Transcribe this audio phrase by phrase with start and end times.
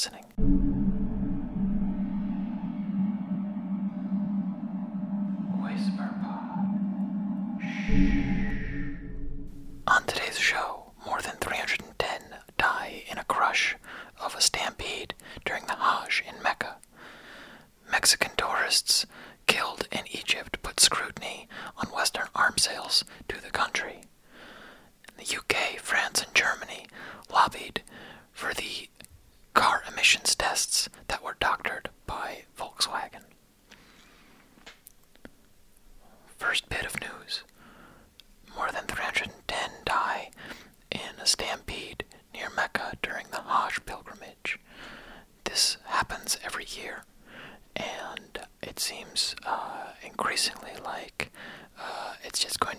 [0.00, 0.69] listening.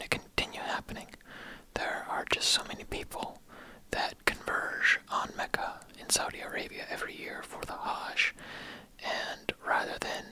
[0.01, 1.07] to continue happening.
[1.75, 3.41] There are just so many people
[3.91, 8.33] that converge on Mecca in Saudi Arabia every year for the Hajj,
[9.03, 10.25] and rather than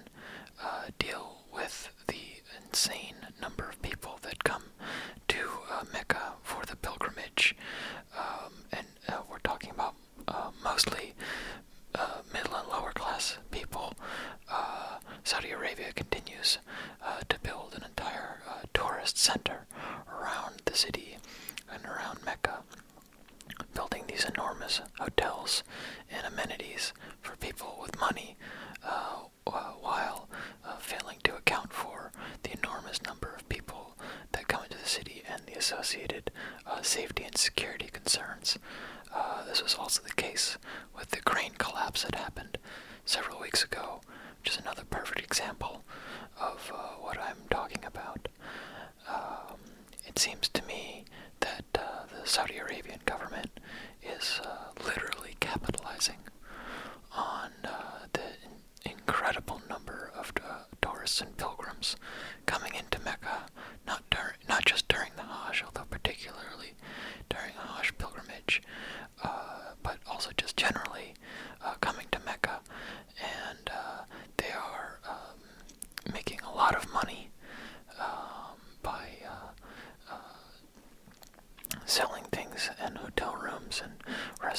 [0.63, 3.18] uh, deal with the insane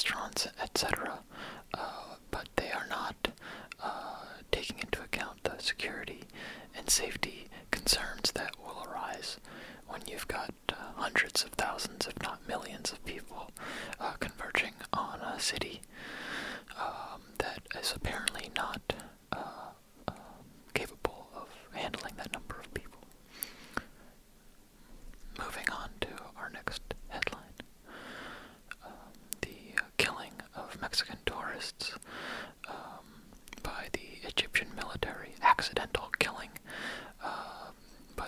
[0.00, 1.18] restaurants, etc.
[1.74, 3.28] Uh, but they are not
[3.82, 6.22] uh, taking into account the security
[6.74, 7.39] and safety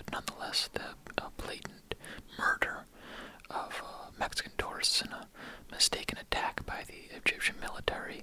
[0.04, 0.82] but nonetheless, the
[1.22, 1.94] uh, blatant
[2.38, 2.84] murder
[3.50, 5.26] of uh, Mexican tourists in a
[5.70, 8.22] mistaken attack by the Egyptian military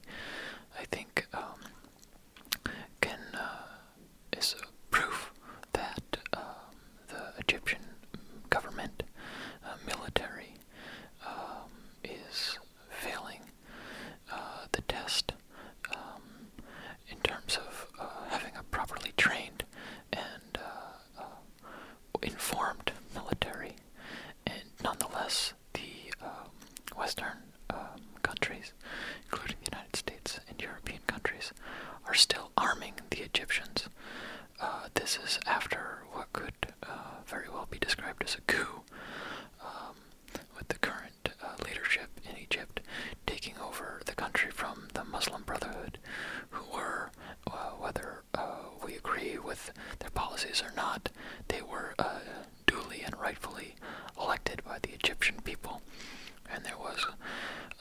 [49.99, 51.09] their policies or not,
[51.47, 52.19] they were uh,
[52.65, 53.75] duly and rightfully
[54.19, 55.81] elected by the Egyptian people.
[56.51, 57.05] And there was,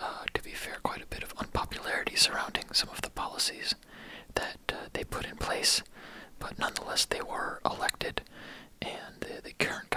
[0.00, 3.74] uh, to be fair, quite a bit of unpopularity surrounding some of the policies
[4.34, 5.82] that uh, they put in place,
[6.38, 8.22] but nonetheless, they were elected,
[8.82, 9.87] and the, the current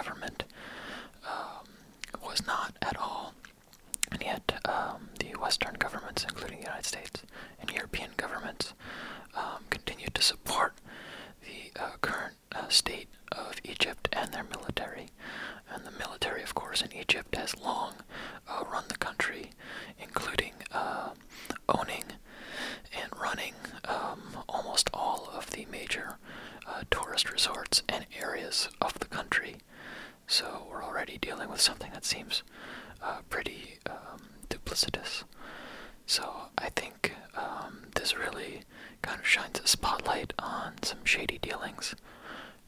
[39.31, 41.95] shines a spotlight on some shady dealings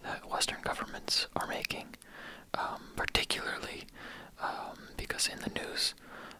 [0.01, 1.87] that Western governments are making,
[2.53, 3.83] um, particularly
[4.41, 5.93] um, because in the news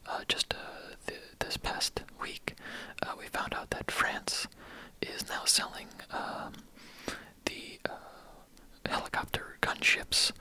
[0.08, 2.54] uh, just uh, this past week
[3.02, 4.48] uh, we found out that France
[5.02, 6.54] is now selling um,
[7.44, 7.80] the
[8.90, 10.32] helicopter gunships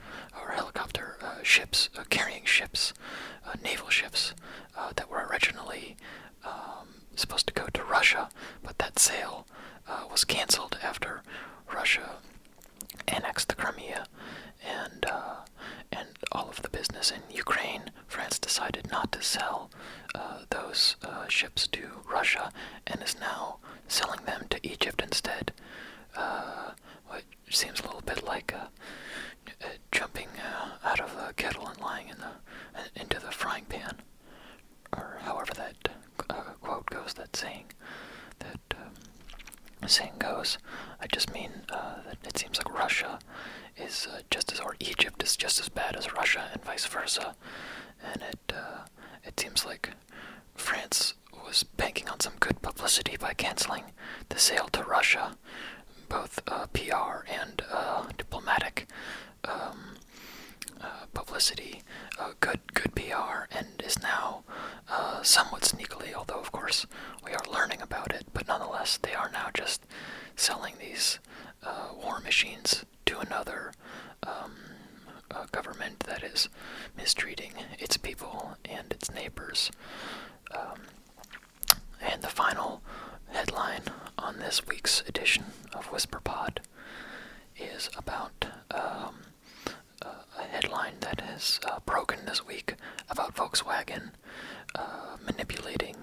[0.41, 2.93] or helicopter ships, carrying ships,
[3.61, 4.33] naval ships
[4.95, 5.97] that were originally
[6.45, 8.29] um, supposed to go to Russia,
[8.63, 9.45] but that sale
[10.11, 11.21] was canceled after
[11.73, 12.17] Russia
[13.07, 14.05] annexed the Crimea
[14.65, 15.35] and uh,
[15.91, 17.91] and all of the business in Ukraine.
[18.07, 19.69] France decided not to sell
[20.15, 22.51] uh, those uh, ships to Russia
[22.87, 23.57] and is now
[23.87, 25.51] selling them to Egypt instead.
[27.07, 28.53] What seems a little bit like
[29.91, 30.27] jumping
[30.83, 33.97] out of a kettle and lying in the into the frying pan,
[34.95, 35.89] or however that
[36.61, 37.13] quote goes.
[37.13, 37.65] That saying
[38.39, 40.57] that um, saying goes.
[41.03, 43.19] I just mean uh, that it seems like Russia
[43.75, 47.35] is uh, just as, or Egypt is just as bad as Russia, and vice versa.
[48.01, 48.85] And it uh,
[49.25, 49.89] it seems like
[50.55, 51.13] France
[51.45, 53.83] was banking on some good publicity by canceling
[54.29, 55.35] the sale to Russia,
[56.07, 56.39] both
[56.71, 57.61] PR and
[58.17, 58.87] diplomatic.
[59.43, 59.95] Um,
[60.83, 61.81] uh, publicity,
[62.19, 64.43] uh, good good PR, and is now
[64.89, 66.85] uh, somewhat sneakily, although of course
[67.25, 69.85] we are learning about it, but nonetheless they are now just
[70.35, 71.19] selling these
[72.03, 73.71] war machines to another
[74.27, 74.51] um,
[75.51, 76.49] government that is
[76.97, 79.71] mistreating its people and its neighbors.
[80.51, 80.81] Um,
[82.01, 82.81] and the final
[83.29, 83.83] headline
[84.17, 86.57] on this week's edition of WhisperPod
[87.57, 89.15] is about um,
[90.73, 92.73] headline that has uh, broken this week
[93.09, 94.11] about Volkswagen
[94.75, 95.95] uh, manipulating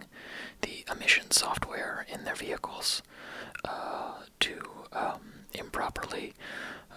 [0.63, 3.03] the emission software in their vehicles
[3.65, 4.61] uh, to
[4.93, 5.21] um,
[5.55, 6.35] improperly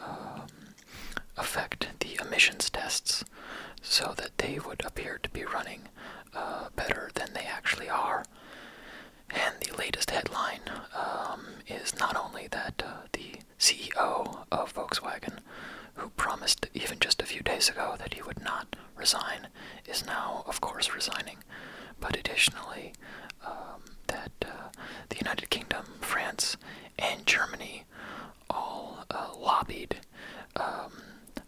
[0.05, 0.47] um,
[1.35, 3.23] affect the emissions tests
[3.81, 5.81] so that they would appear to be running
[6.75, 8.25] better than they actually are.
[9.29, 10.61] And the latest headline
[10.95, 15.39] um, is not only that uh, the CEO of Volkswagen,
[15.95, 19.47] who promised even just a few days ago that he would not resign,
[19.87, 21.37] is now, of course, resigning,
[21.99, 22.93] but additionally,
[23.45, 24.69] um, that uh,
[25.09, 26.57] the United Kingdom, France,
[26.99, 27.83] and Germany
[28.49, 29.97] all uh, lobbied
[30.55, 30.91] um,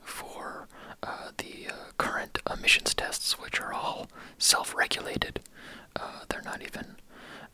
[0.01, 0.67] for
[1.03, 4.07] uh, the uh, current emissions tests, which are all
[4.39, 5.39] self regulated.
[5.95, 6.95] Uh, they're not even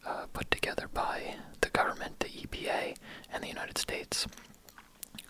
[0.07, 2.95] uh, put together by the government, the EPA,
[3.29, 4.25] and the United States.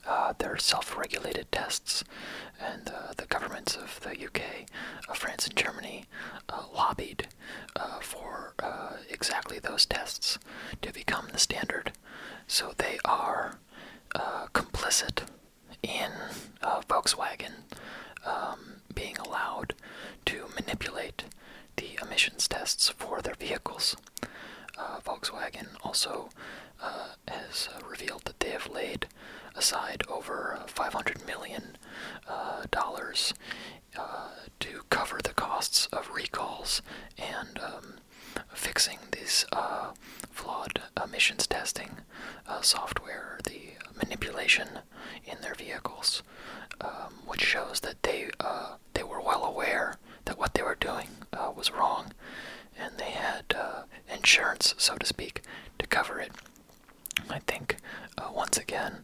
[0.07, 2.03] Uh, they're self-regulated tests,
[2.59, 4.69] and uh, the governments of the UK,
[5.09, 6.05] of France, and Germany
[6.75, 7.27] lobbied
[8.01, 8.53] for
[9.09, 10.37] exactly those tests
[10.83, 11.91] to become the standard.
[12.45, 13.57] So they are
[14.53, 15.23] complicit
[15.81, 16.11] in
[16.87, 17.53] Volkswagen
[18.25, 19.73] um, being allowed
[20.25, 21.23] to manipulate
[21.77, 23.95] the emissions tests for their vehicles.
[24.77, 26.29] Uh, Volkswagen also
[26.81, 29.07] uh, has uh, revealed that they have laid
[29.55, 31.77] aside over 500 million
[32.71, 33.33] dollars
[34.59, 36.81] to cover the costs of recalls
[37.17, 37.95] and um,
[38.53, 39.45] fixing these
[40.31, 41.97] flawed emissions testing
[42.61, 44.67] software, the manipulation
[45.25, 46.21] in their vehicles,
[46.81, 48.29] um, which shows that they
[48.93, 52.13] they were well aware that what they were doing uh, was wrong,
[52.77, 53.83] and they had uh,
[54.13, 55.41] insurance, so to speak,
[55.79, 56.31] to cover it.
[57.29, 57.77] I think,
[58.17, 59.03] uh, once again,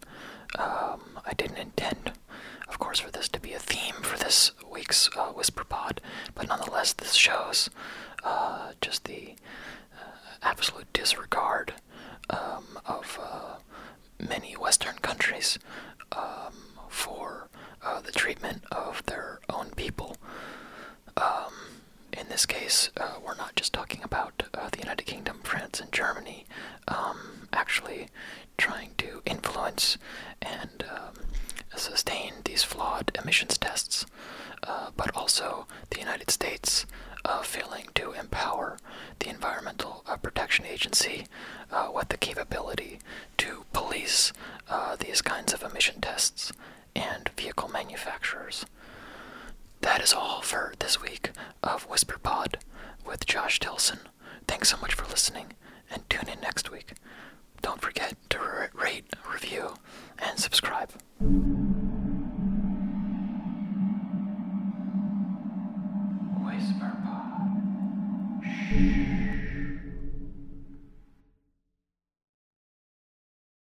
[0.57, 2.13] um, I didn't intend,
[2.67, 6.01] of course, for this to be a theme for this week's uh, Whisper Pod,
[6.35, 7.69] but nonetheless, this shows
[8.23, 9.35] uh, just the
[10.43, 11.73] absolute disregard
[12.29, 13.19] um, of
[14.19, 15.59] many Western countries
[16.11, 16.53] um,
[16.89, 17.36] for
[18.07, 20.15] the treatment of their own people.
[21.17, 21.53] Um,
[22.13, 25.91] in this case, uh, we're not just talking about uh, the United Kingdom, France, and
[25.91, 26.45] Germany
[26.87, 28.07] um, actually
[28.57, 29.97] trying to influence
[30.41, 31.25] and um,
[31.75, 34.05] sustain these flawed emissions tests,
[34.63, 36.85] uh, but also the United States
[37.25, 38.77] uh, failing to empower
[39.19, 41.27] the Environmental uh, Protection Agency
[41.71, 42.99] uh, with the capability
[43.37, 44.31] to police
[44.99, 46.51] these kinds of emission tests
[46.97, 48.65] and vehicle manufacturers.
[49.81, 51.31] That is all for this week
[51.63, 52.55] of WhisperPod
[53.05, 53.99] with Josh Tilson.
[54.47, 55.53] Thanks so much for listening,
[55.91, 56.93] and tune in next week.
[57.61, 58.39] Don't forget to
[58.73, 59.75] rate, review,
[60.19, 60.91] and subscribe.